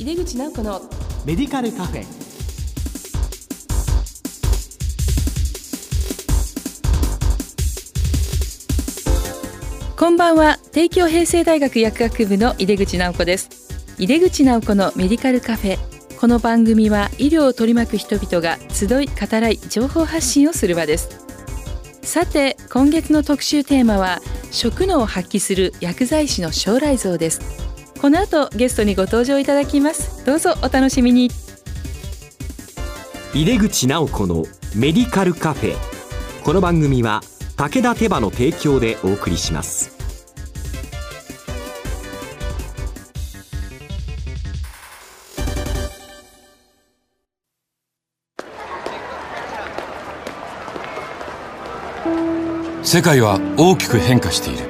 [0.00, 0.80] 井出口直子の
[1.26, 2.06] メディカルカフェ。
[9.94, 10.56] こんばんは。
[10.72, 13.50] 帝京平成大学薬学部の井出口直子です。
[13.98, 15.78] 井出口直子のメディカルカフェ。
[16.18, 21.26] この番組は医療を取り巻く人々が集い語らい情報発信をする場です。
[22.02, 27.59] さて今月の特集テーマは食能を発揮する薬剤師の将来像です
[28.00, 30.24] この後ゲストにご登場いただきます。
[30.24, 31.30] どうぞお楽しみに。
[33.34, 35.76] 井出口直子のメディカルカフェ。
[36.42, 37.20] この番組は
[37.58, 39.98] 武田手羽の提供でお送りします。
[52.82, 54.69] 世界は大きく変化している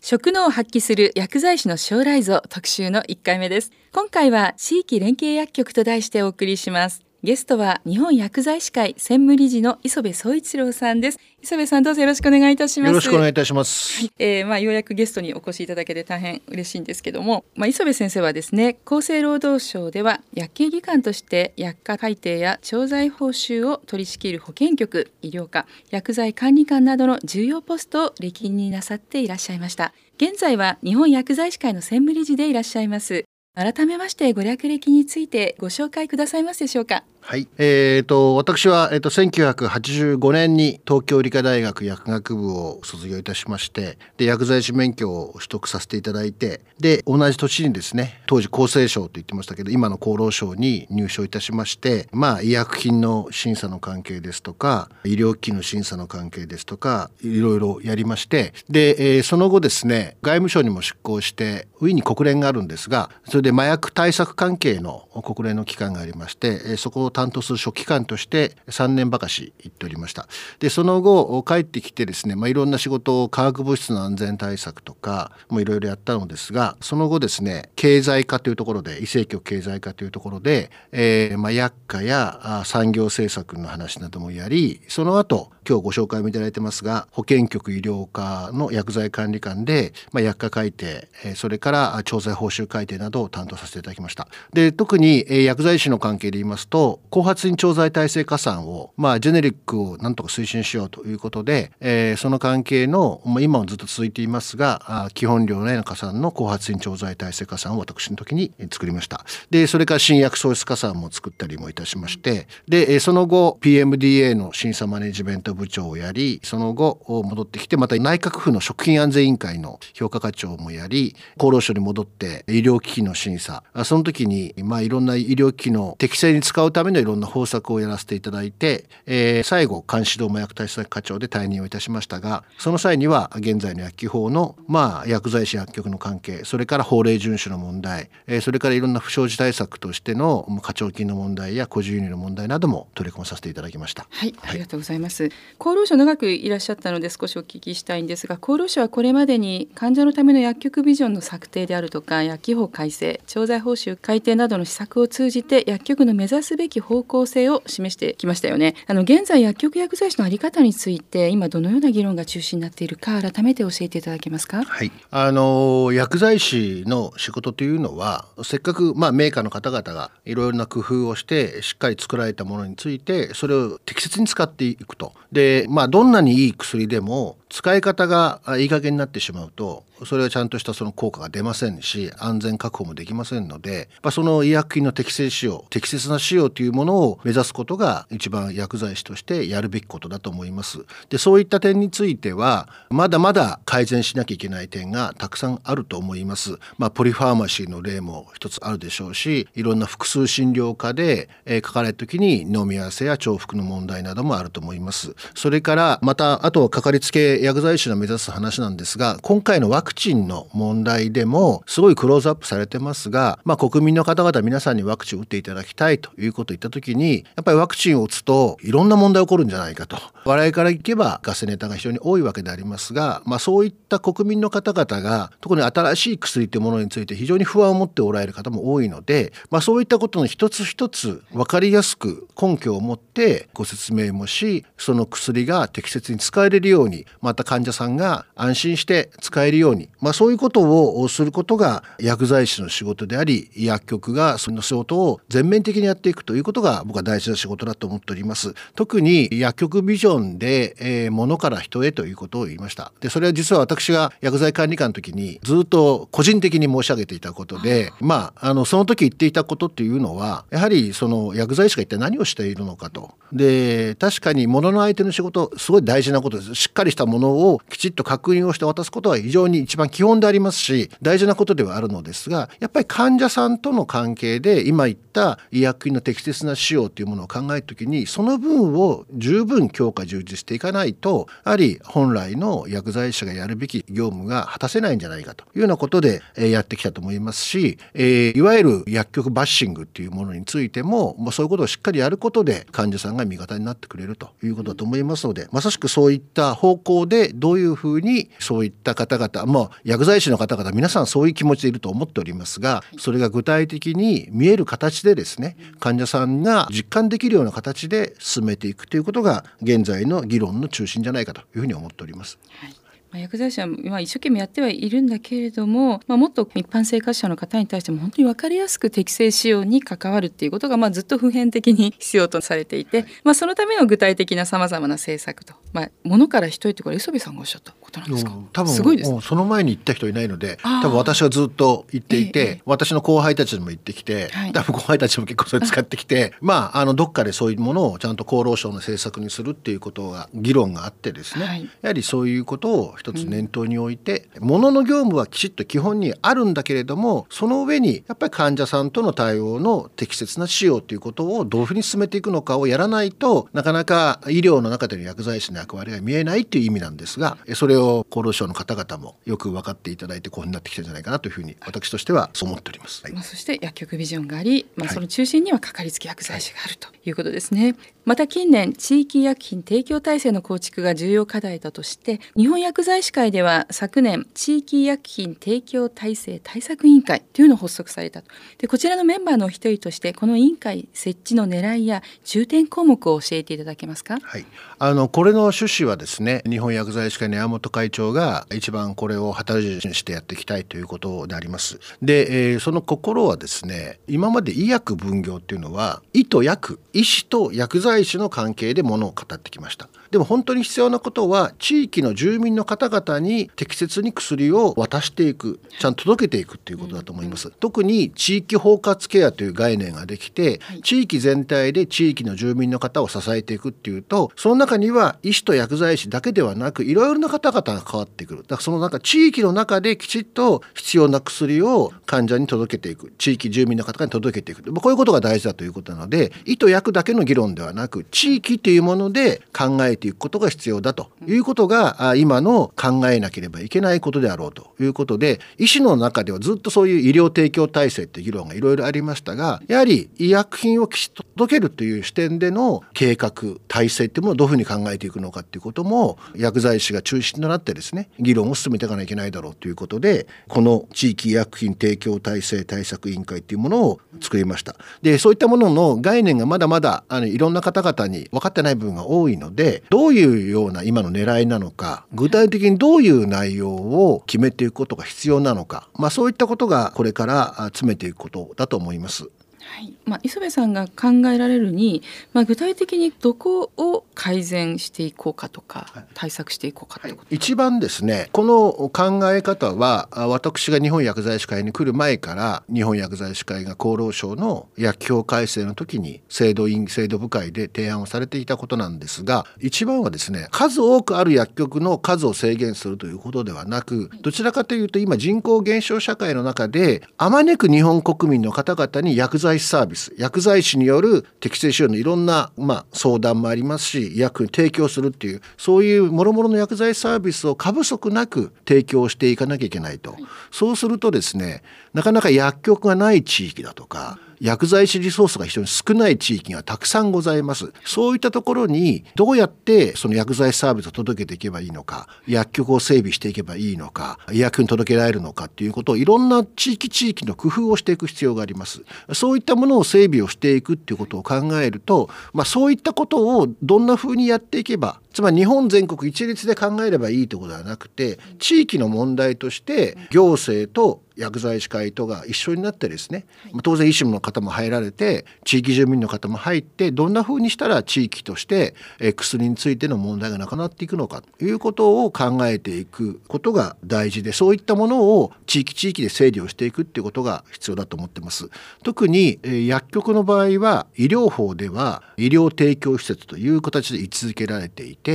[0.00, 3.72] 食能を発揮する薬剤師の将来像特集の1回目です。
[3.92, 7.07] 今回は地域連携薬局と題してお送りします。
[7.24, 29.92] ゲストは日本薬剤師会専務理事の磯部総一郎さんです磯部さんどうぞよろしくお願いいたしますよろしくお願いいたします、はい、えー、まあようやくゲストにお越しいただけて大変嬉しいんですけども、まあ磯部先生はですね、厚生労働省では薬系技官として薬価改定や調剤報酬を取り仕切る保健局、医療課、薬剤管理官などの重要ポストを歴任になさっていらっしゃいました。
[30.18, 33.24] 現在は日本薬剤師会の専務理事でいらっしゃいます。
[33.58, 37.02] 改めましてご略歴についてご紹介くださいますでしょうか。
[37.30, 70.28] はい、えー、と私は、えー、と1985年に東京理科大学薬学部を卒業いたしましてで薬剤師免許を取得させていただいてで同じ年にですね当時厚生省と言ってましたけど今の厚労省に入省いたしましてまあ医薬品の審査の関係ですとか医療機器の審査の関係ですとかいろいろやりましてで、えー、その後ですね外務省にも出向してウィーンに国連があるんですがそれで麻薬対策関係の国連の機関がありまして、えー、そこを担当する書記官として3年ばかし行っておりました。
[70.60, 94.28] でその後帰ってきてですね、まあ、いろんな仕事を化学物質の安全対策とかもいろいろやったのですがその後ですね経済化というところで医政局経済化というところで、えーまあ、薬価や産業政策の話などもやりその後今日ご紹介もいただいてますが保健局医療課の薬剤管理官で、まあ、薬価改定それから調剤報酬改定などを担当させていただきました。
[94.52, 109.24] で特に薬剤師の関係で言いますと後発に調剤耐性加算を、まあ、ジェネリックをなんとか推進しようということで、えー、その関係の、まあ、今もずっと続いていますが基本量の加算の後発に調剤耐性加算を私の時に作りました。
[109.50, 123.62] でそれから新薬創出加算も作ったりもいたしましてでその後 PMDA の審査マネジメント部長をやりその後戻ってきてまた内閣府の食品安全委員会の評価課長もやり厚労省に戻って医療機器の審査。
[123.84, 144.06] その時に、まあ、いろんな医療機器の適正に使うためのいろんな方策をやらせていただいて、えー、最後監視導麻薬対策課長で退任をいたしましたがその際には現在の薬機法の、まあ、薬剤師薬局の関係それから法令遵守の問題、えー、それからいろんな不祥事対策としての課徴金の問題や個人輸入の問題なども取り込まさせていただきました。
[144.10, 145.30] はい、ありがとうございます。
[145.58, 158.74] 厚労省長くいらっしゃったので少しお聞きしたいんですが厚労省はこれまでに患者のための薬局ビジョンの策定であるとか薬機法改正調剤報酬改定などの施策を通じて薬局の目指すべき方向性を示してきましたよね。
[158.86, 164.64] あの現在薬局薬剤師のあり方について今どのような議論が中心になっているか改めて教えていただけますか？
[164.64, 164.90] はい。
[165.10, 175.12] あの薬剤師の仕事というのはせっかくまあメーカーの方々がいろいろな工夫をしてしっかり作られたものについてそれを適切に使っていくと。
[175.30, 190.84] でまあどんなにいい薬でも使い方がいい加減になってしまうとそれはちゃんとしたその効果が出ませんし安全確保もできませんので、まあ、その医薬品の適正使用適切な使用というものを目指すことが一番薬剤師としてやるべきことだと思います。
[191.08, 196.58] でそういった点についてはまだまだ改善しなきゃいけない点がたくさんあると思います。
[196.76, 205.14] まあ、ポリファーマシーの例も一つあるでしょうしいろんな複数診療科で、えー、書かれた時に飲み合わせや重複の問題などもあると思います。
[205.34, 219.98] それからまたあとはかかりつけ薬剤師の目指す話なんですが今回のワクチンの問題でもすごいクローズアップされてますが、まあ、国民の方々皆さんにワクチンを打っていただきたいということを言った時にやっぱりワクチンを打つといろんな問題起こるんじゃないかと。
[220.24, 248.54] 笑いからいけばガセネタが非常に多いわけでありますが、まあ、そういった国民の方々が特に新しい薬というものについて非常に不安を持っておられる方も多いので、まあ、そういったことの一つ一つ分かりやすく根拠を持ってご説明もしその薬が適切に使えれるようにまあた患者さんが安心して使えるように、まあ、そういうことをすることが薬剤師の仕事であり薬局がその仕事を全面的にやっていくということが僕は大事な仕事だと思っております。
[248.74, 252.92] 特に薬局ビジョンで、えー、物から人へということを言いました。
[253.00, 263.14] でそれは実は私が薬剤管理官の時にずっと個人的に申し上げていたことで、まああのその時言っていたことっていうのはやはりその薬剤師が一体何をしているのかと。
[263.32, 266.54] で確かに物の相手の仕事すごい大事なことです。
[266.54, 312.38] しっかりしたものものをきちっと確認をして渡すことは非常に一番基本でありますし大事なことではあるのですがやっぱり患者さんとの関係で今言った医薬品の適切な使用というものを考えるときにその分を十分強化充実していかないとやはり本来の薬剤師がやるべき業務が果たせないんじゃないかというようなことでやってきたと思いますし、えいわゆる薬局バッシングっていうものについても、ま、そういうことをしっかりやることで患者さんが味方になってくれるということだと思いますのでまさしくそういった方向でどういうふうにそういった方々まあ薬剤師の方々皆さんそういう気持ちでいると思っておりますがそれが具体的に見える形でですね患者さんが実感できるような形で進めていくということが現在の議論の中心じゃないかというふうに思っております。
[312.60, 312.77] はいまあ、
[313.14, 327.74] 薬剤師は今一生懸命やってはいるんだけれども、まあ、もっと一般生活者の方に対しても本当に分かりやすく適正使用に関わるっていうことが、まあ、ずっと普遍的に必要とされていて、まあ、そのための具体的なさまざまな政策と、まあ、ものから人へってこれ磯部さんがおっしゃった。
[327.88, 363.02] ことなんですか、うん、多分すごいですその前に言った人いないので多分私はずっと言っていて、ええ、私の後輩たちにも言ってきて、はい、多分後輩たちも結構それ使ってきて まああのどっかでそういうものをちゃんと厚労省の政策にするっていうことが議論があってですね、はい、やはりそういうことを一つ念頭において、うん、ものの業務はきちっと基本にあるんだけれどもその上にやっぱり患者さんとの対応の適切な使用ということをどういうふうに進めていくのかをやらないとなかなか医療の中での薬剤師の役割が見えないっていう意味なんですがそれを厚労省の方々もよく分かっていただいてこうになってきたんじゃないかなというふうに私としてはそう思っております。
[363.02, 367.64] はい、まあ、そして薬局ビジョンがあり、まあ、その中心にはかかりつけ薬剤師があるということですね。
[367.64, 378.28] はい、また近年地域医薬品提供体制の構築が重要課題だとして日本薬剤師会では昨年地域医薬品提供体制対策委員会というのを発足されたと
[378.58, 384.18] でこちらのメンバーの一人としてこの委員会設置の狙いや重点項目を教えていただけますか？
[384.22, 384.46] はい、
[384.78, 391.80] あのこれの趣旨はですね日本薬剤師会の山本会長が一番これを旗印にしてやっていきたいということであります。
[392.02, 399.88] で、えー、その心はですね今まで医薬分業っていうのは医と薬医師と薬剤師の関係でものを語ってきました。
[400.10, 407.50] でも本当に必要なことは地域の住民の方々に適切に薬を渡していくちゃんと届けていくっていうことだと思います。
[407.50, 418.42] 特に地域包括ケアという概念ができて、地域全体で地域の住民の方を支えていくっていうとその中には医師と薬剤師だけではなくいろいろな方々が関わってくる。
[418.42, 423.12] だからその中地域の中できちっと必要な薬を患者に届けていく。
[423.18, 424.72] 地域住民の方に届けていく。
[424.72, 443.32] こういうことが大事だということなので医と薬だけの議論ではなく地域というもので考えていくことが必要だということが今の考えなければいけないことであろうということで医師の中ではずっとそういう医療提供体制って議論がいろいろありましたがやはり医薬品をきちっと届けるという視点での計画
[443.68, 454.74] 体制っていうものをどういうふうに考えていくのかっていうことも薬剤師が中心となってですね議論を進めていかなきゃいけないだろうということでこの地域医薬品提供体制対策委員会っていうものを作りました。
[455.02, 469.30] でそういったものの概念がまだまだあのいろんな方々に分かってない部分が多いのでどういうような今の狙いなのか具体的にどういう内容を決めていくことが必要なのか、まあ、そういったことがこれから詰めていくことだと思います。
[469.74, 469.92] はい。
[470.06, 511.62] まあ、磯部さんが考えられるに、まあ、具体的にどこを改善していこうかとか、はい、対策していこうかということ、一番ですねこの考え方は私が日本薬剤師会に来る前から日本薬剤師会が厚労省の薬局改正の時に制度員制度部会で提案をされていたことなんですが一番はですね数多くある薬局の数を制限するということではなくどちらかというと今人口減少社会の中であまねく日本国民の方々に薬剤剤師サービス薬剤師による適正使用のいろんな、まあ、相談もありますし医薬に提供するっていうそういうもろもろの薬剤サービスを過不足なく提供していかなきゃいけないと、はい、そうするとですね
[511.92, 517.72] なかなか薬局がない地域だとか、薬剤師リソースが非常に少ない地域がたくさんございます。
[517.84, 528.82] そういったところにどうやってその薬剤サービスを届けていけばいいのか、薬局を整備していけばいいのか、医薬に届けられるのかっていうことをいろんな地域地域の工夫をしていく必要があります。
[529.12, 543.26] そういったものを整備をしていくっていうことを考えると、まあ、そういったことをどんな風にやっていけばつまり日本全国一律で考えればいいということではなくて地域の問題として行政と薬剤師会とが一緒になってですね、
[543.64, 548.76] 当然医師の方も入られて地域住民の方も入ってどんなふうにしたら地域として
[549.16, 558.48] 薬についての問題がなくなっていくのかということを考えていくことが大事でそういったものを地域地域で整理をしていくっていうことが必要だと思ってます。
[558.84, 565.07] 特に薬局の場合は医療法では医療提供施設という形で位置づけられていて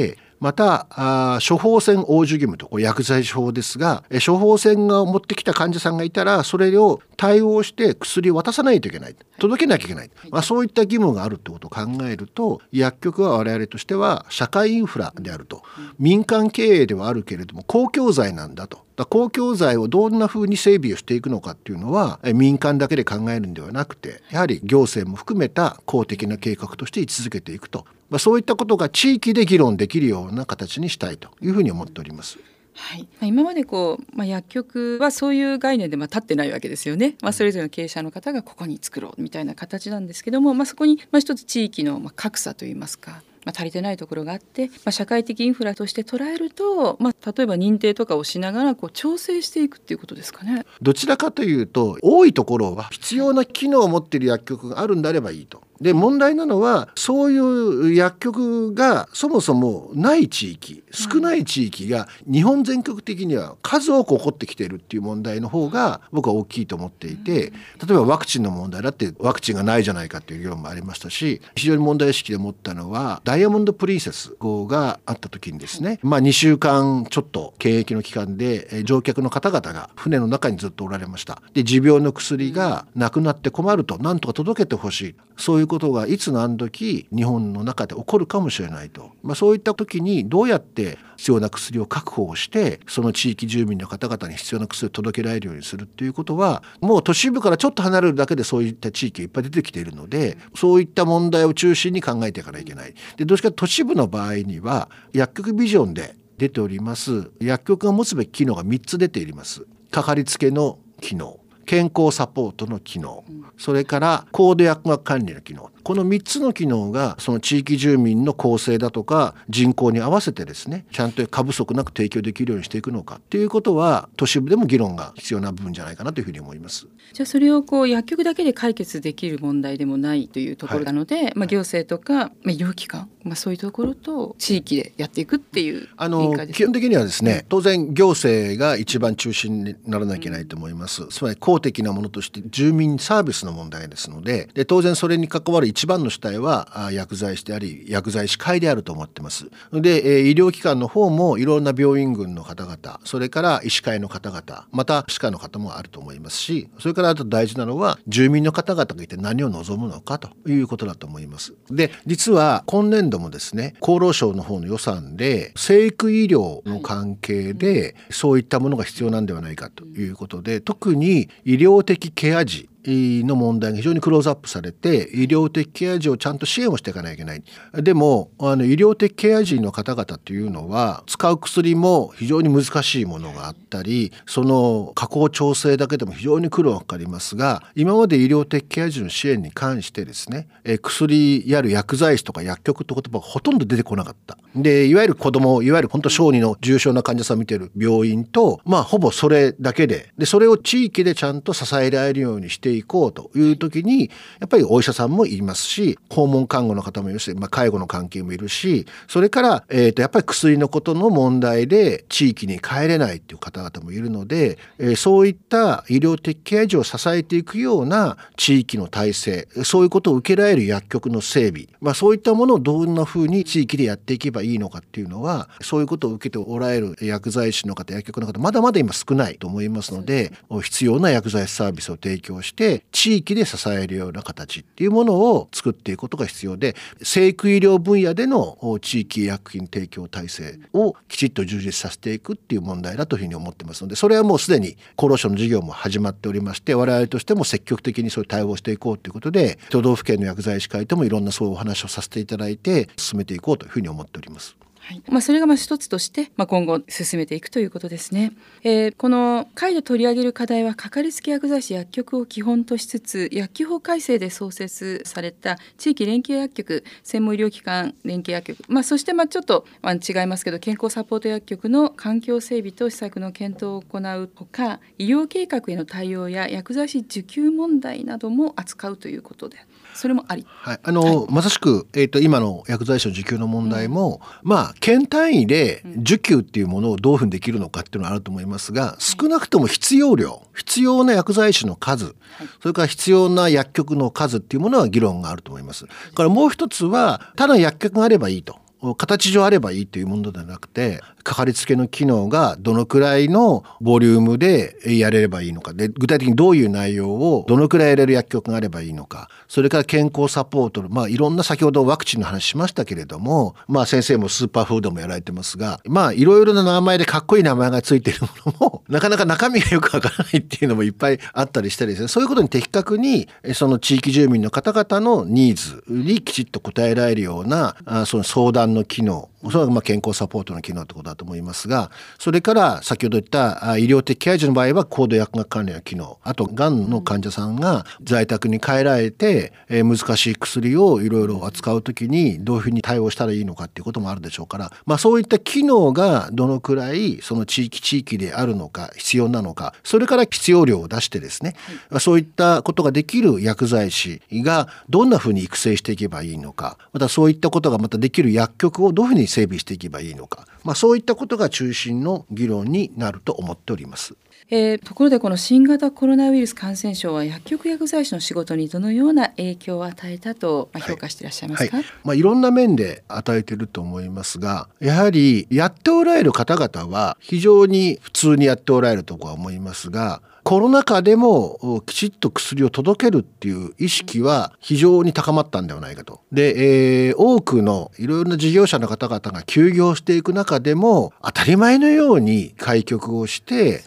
[0.44, 9.16] またあ処方箋応受義務とこれ薬剤師法ですが処方箋が持ってきた患者さんがいたらそれを対応して薬を渡さないといけない。
[9.40, 15.64] 届けなきゃいけない、まあ、そういった義務があるってことを考えると薬局は我々としては社会インフラであると。
[15.98, 18.84] 民間経営ではあるけれども公共財なんだと。
[19.10, 32.38] 公共財をどんなふうに整備をしていくのかっていうのは民間だけで考えるんではなくてやはり行政も含めた公的な計画として位置づけていくと、まあ、そういったことが地域で議論できるような形にしたいというふうに思っております。
[32.76, 50.66] はい、今までこう、まあ、薬局はそういう概念でまあ立ってないわけですよね、まあ、それぞれの経営者の方がここに作ろうみたいな形なんですけども、まあ、そこにまあ一つ地域のまあ格差といいますかまあ、足りてないところがあって、まあ、社会的インフラとして捉えると、まあ、例えば認定とかをしながらこう調整していくっていうことですかね。
[50.82, 55.62] どちらかというと多いところは必要な機能を持っている薬局があるんであればいいと。
[55.82, 67.52] で問題なのはそういう薬局がそもそもない地域少ない地域が日本全国的には数多く起こってきているっていう問題の方が僕は大きいと思っていて
[67.86, 81.42] 例えばワクチンの問題だってワクチンがないじゃないかっていう議論もありましたし非常に問題意識で持ったのはダイヤモンド・プリンセス号があった時にですね、まあ、2週間ちょっと検疫の期間で乗客の方々が船の中にずっとおられました。
[81.54, 85.16] で持病の薬がなくなって困るとなんとか届けてほしい。
[85.38, 102.94] そういういうことがいつ何時日本の中で起こるかもしれないと、まあ、そういった時にどうやって必要な薬を確保をしてその地域住民の方々に必要な薬を届けられるようにするっていうことはもう都市部からちょっと離れるだけでそういった地域がいっぱい出てきているのでそういった問題を中心に考えていかないといけない。
[103.18, 107.32] でどうしか都市部の場合には薬局ビジョンで出ております。
[107.40, 109.66] 薬局が持つべき機能が3つ出ています。
[109.92, 111.43] かかりつけの機能。
[111.66, 113.24] 健康サポートの機能。
[113.58, 115.73] それから高度薬学管理の機能。
[115.84, 126.88] この3つの機能がその地域住民の構成だとか人口に合わせてですねちゃんと過不足なく提供できるようにしていくのかっていうことは都市部でも議論が必要な部分じゃないかなというふうに思います。
[127.12, 141.08] じゃあそれをこう薬局だけで解決できる問題でもないというところなので、はい、まあ、行政とか、まあ、医療機関、まあ、そういうところと地域でやっていくっていうあの基本的にはですね当然行政が一番中心にならなきゃいけないと思います。
[141.08, 149.50] つまり公的なものとして住民サービスの問題ですのでで当然それに関わる一番の主体は薬剤師であり薬剤師会であると思ってます。
[149.72, 161.56] で医療機関の方もいろんな病院群の方々それから医師会の方々また歯科の方もあると思いますしそれからあと大事なのは住民の方々がいて何を望むのかということだと思います。
[161.72, 177.44] で実は今年度もですね厚労省の方の予算で生育医療の関係でそういったものが必要なんではないかということで特に医療的ケア児の問題が非常にクローズアップされて医療的ケア児をちゃんと支援をしていかなきゃいけない。
[177.74, 190.48] でもあの医療的ケア児の方々というのは使う薬も非常に難しいものがあったりその加工調整だけでも非常に苦労がかかりますが今まで医療的ケア児の支援に関してですね
[190.82, 194.38] 薬やる薬剤師とか薬局って言葉がほとんど出てこなかった。
[194.56, 200.12] でいわゆる子供いわゆる本当小児の重症な患者さんを見てる病院とまあほぼそれだけで。
[200.18, 254.56] でそれを地域でちゃんと支えられるようにしていこうという時にやっぱりお医者さんもいますし訪問看護の方もいるし、まあ、介護の関係もいるしそれから、えー、とやっぱり薬のことの問題で地域に帰れないっていう方々もいるので、えー、そういった医療的ケア児を支えていくような地域の体制そういうことを受けられる薬局の整備、まあ、そういったものをどんなふうに地域でやっていけばいいのかっていうのはそういうことを受けておられる薬剤師の方薬局の方まだまだ今少ないと思いますので必要な薬剤サービスを提供してて地域で支えるような形っていうものを作っていくことが必要で生育医療分野での地域医薬品提供体制をきちっと充実させていくっていう問題だというふうに思ってますのでそれはもうすでに厚労省の事業も始まっておりまして我々としても積極的にそういう対応していこうということで都道府県の薬剤師会ともいろんなそういうお話をさせていただいて進めていこうというふうに思っております。
[254.86, 258.34] はいまあ、それがまあ一つとして、まあ、今後進めていくということですね。
[258.64, 279.58] えー、この会で取り上げる課題はかかりつけ薬剤師薬局を基本としつつ薬機法改正で創設された地域連携薬局専門医療機関連携薬局、まあ、そしてまあちょっと、まあ、違いますけど健康サポート薬局の環境整備と施策の検討を行うほか医療計画への対応や薬剤師受給問題なども扱うということで。
[279.94, 292.14] それもあり、はい、あの、はい、まさしく、えーと、今の薬剤師の受給の問題も、うん、まあ県単位で受給っていうものをどういうふうにできるのかっていうのはあると思いますが、少なくとも必要量必要な薬剤師の数、はい、
[292.62, 295.86] それから必要な薬局の数っていうものは議論があると思います。
[295.86, 298.64] からもう一つはただ薬局があればいいと。
[298.98, 305.74] 形上あればいいというものではなくてかかりつけの機能がどのくらいのボリュームでやれればいいのか。
[305.74, 309.30] で具体的にどういう内容をどのくらいやれる薬局があればいいのか。
[309.48, 322.08] それから健康サポートまあいろんな先ほどワクチンの話しましたけれどもまあ先生もスーパーフードもやられてますがまあいろいろな名前でかっこいい名前がついているものも なかなか中身がよくわからないっていうのもいっぱいあったりしてですね。
[322.08, 327.76] そういうことに的確にその地域住民の方々のニーズにきちっと応えられるような
[328.06, 336.20] その相談の機能それはまあ健康サポートの機能ってことだと思いますがそれから先ほど言った医療的ケア児の場合は高度薬学関連の機能。
[336.24, 351.56] あとがんの患者さんが在宅に帰られて、えー、難しい薬をいろいろ扱う時にどういうふうに対応したらいいのかっていうこともあるでしょうから、まあ、そういった機能がどのくらいその地域地域であるのか必要なのかそれから必要量を出してですね、
[351.90, 364.16] はい、そういったことができる薬剤師がどんなふうに育成していけばいいのかまたそういったことがまたできる薬局をどういうふうに整備していけばいいのか、まあ、そういったことが中心の議論になると思っております。
[364.50, 371.84] えー、ところでこの新型コロナウイルス感染症は薬局薬剤師の仕事にどのような影響を与えたと評価していらっしゃいますか、はい。
[371.84, 380.22] はい、まあ、いろんな面で与えていると思いますがやはりやっておられる方々は非常に普通にやっておられるとは思いますが
[380.54, 386.22] コロナ禍でもきちっと薬を届けるっていう意識は非常に高まったんではないかと。
[386.32, 393.82] で、えー、多くのいろいろな事業者の方々が休業していく中でも当たり前のように開局をして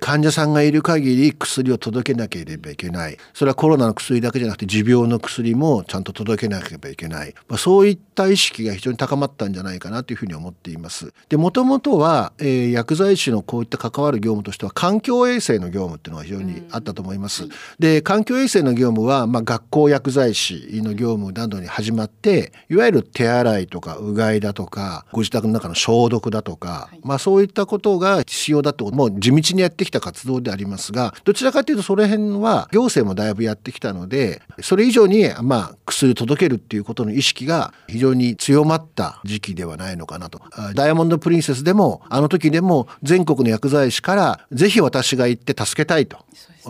[0.00, 3.18] 患者さんがいる限り薬を届けなければいけない。
[3.34, 11.12] それはコロナの薬だけじゃなくて持病の薬もちゃんと届けなければいけない、まあ、そういった意識が非常に高まったんじゃないかなというふうに思っています。
[11.28, 40.40] でもともとは、えー、薬剤師のこういった関わる業務としては環境衛生の業務っていうのが非常にあったと思います、で環境衛生の業務は、まあ、学校薬剤師の業務などに始まっていわゆる手洗いとかうがいだとかご自宅の中の消毒だとか、はい、まあそういったことが必要だともう地道にやってきた活動でありますがどちらかというとその辺は行政もだいぶやってきたのでそれ以上にまあ薬届けるっていうことの意識が非常に強まった時期ではないのかなと。
[40.74, 46.18] ダイヤモンド・プリンセスでもあの時でも全国の薬剤師からぜひ私が行って助けたいと。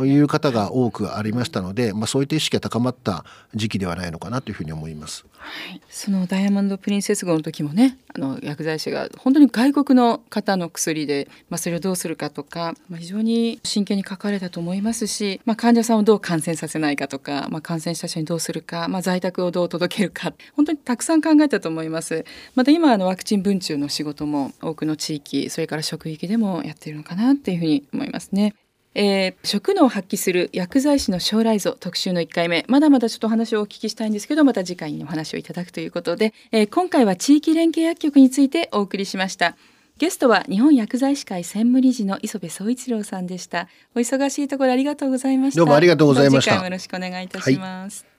[0.07, 5.25] いう方が多くありましたので、まあ、そういった意識が高まった時期ではないのかなというふうに思います。
[5.41, 22.25] はい、そのダイヤモンド・プリンセス号の時もねあの薬剤師が本当に外国の方の薬で、まあ、それをどうするかとか、まあ、非常に真剣に書かれたと思いますし、まあ、患者さんをどう感染させないかとか、まあ、感染した人にどうするか、まあ、在宅をどう届けるか本当にたくさん考えたと思います。
[22.55, 28.55] また今あのワクチン分中の仕事も多くの地域それから職域でもやっているのかなっていうふうに思いますね。
[28.95, 32.65] えー、職能を発揮する薬剤師の将来像特集の1回目。
[32.69, 39.57] まだまだちょっと話をお聞きしたいんですけどまた次回にお話をいただくということで、えー、今回は地域連携薬局についてお送りしました。
[39.99, 43.69] ゲストは日本薬剤師会専務理事の磯部総一郎さんでした。
[43.95, 45.59] お忙しいところありがとうございました。
[45.59, 46.65] どうもありがとうございました。
[46.65, 48.13] よろしくお願いいたします、はい、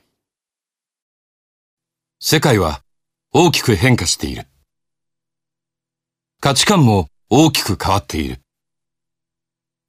[2.19, 2.84] 世界は
[3.34, 4.43] 大きく変化している。
[6.39, 8.41] 価値観も大きく変わっている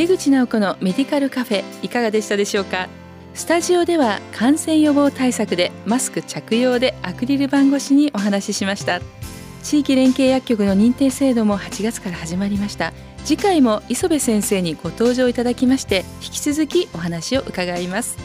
[0.00, 2.88] 出口直子のメディカルカフェいかがでしたでしょうか？
[3.34, 9.02] スタジオでは感染予防対策でマスク着用でアクリル板越しにお話ししました。
[9.62, 12.94] 地域連携薬局の認定制度も8月から始まりました。
[13.26, 18.16] 次回も磯部先生にご登場いただきまして引き続きお話を伺います。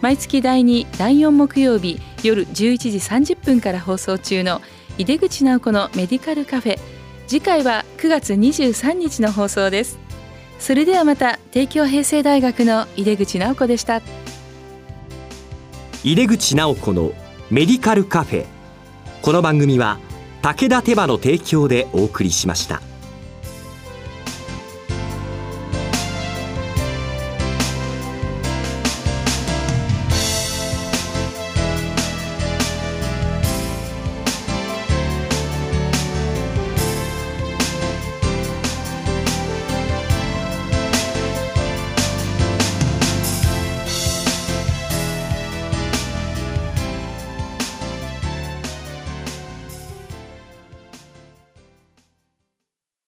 [0.00, 2.88] 毎月第2第4木曜日夜11時
[3.34, 4.62] 30分から放送中の
[4.96, 6.78] 井出口直子のメディカルカフェ。
[7.26, 9.98] 次回は9月23日の放送です。
[10.58, 14.02] それではまた帝京平成大学の井出口直子でした
[16.04, 17.12] 井出口直子の
[17.50, 18.46] メディカルカフェ
[19.22, 19.98] この番組は
[20.42, 22.87] 武田手羽の提供でお送りしました。